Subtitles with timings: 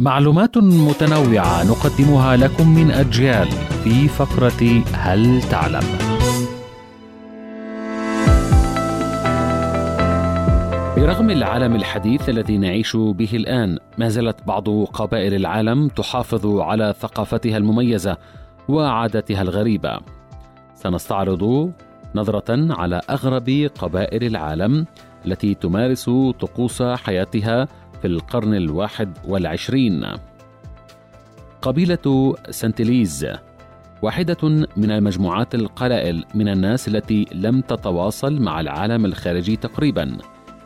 [0.00, 3.48] معلومات متنوعة نقدمها لكم من أجيال
[3.84, 5.82] في فقرة هل تعلم؟
[10.96, 17.56] برغم العالم الحديث الذي نعيش به الآن، ما زالت بعض قبائل العالم تحافظ على ثقافتها
[17.56, 18.16] المميزة
[18.68, 19.98] وعاداتها الغريبة.
[20.74, 21.72] سنستعرض
[22.14, 24.86] نظرة على أغرب قبائل العالم
[25.26, 27.68] التي تمارس طقوس حياتها
[28.04, 30.06] في القرن الواحد والعشرين.
[31.62, 33.26] قبيلة سنتليز
[34.02, 40.18] واحدة من المجموعات القلائل من الناس التي لم تتواصل مع العالم الخارجي تقريبا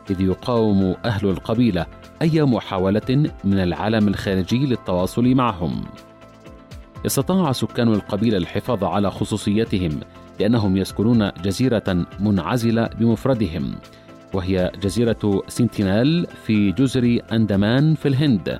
[0.09, 1.85] إذ يقاوم أهل القبيلة
[2.21, 5.83] أي محاولة من العالم الخارجي للتواصل معهم.
[7.05, 9.99] استطاع سكان القبيلة الحفاظ على خصوصيتهم
[10.39, 13.75] لأنهم يسكنون جزيرة منعزلة بمفردهم.
[14.33, 18.59] وهي جزيرة سنتينال في جزر أندمان في الهند.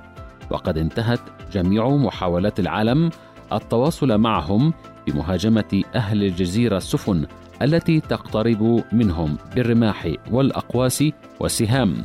[0.50, 1.20] وقد انتهت
[1.52, 3.10] جميع محاولات العالم
[3.52, 4.72] التواصل معهم
[5.06, 7.26] بمهاجمة أهل الجزيرة السفن
[7.62, 11.04] التي تقترب منهم بالرماح والأقواس
[11.40, 12.04] والسهام.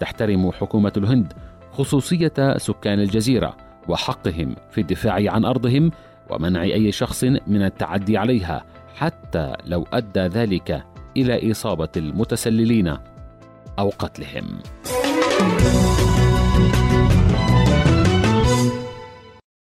[0.00, 1.32] تحترم حكومة الهند
[1.72, 3.56] خصوصية سكان الجزيرة
[3.88, 5.90] وحقهم في الدفاع عن أرضهم
[6.30, 8.64] ومنع أي شخص من التعدي عليها
[8.96, 10.84] حتى لو أدى ذلك.
[11.22, 12.96] إلى إصابة المتسللين
[13.78, 14.58] أو قتلهم.